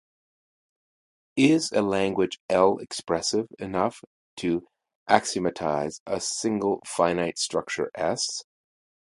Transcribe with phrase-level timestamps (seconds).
[1.35, 4.03] Is a language L expressive enough
[4.37, 4.67] to
[5.07, 8.41] axiomatize a single finite structure S?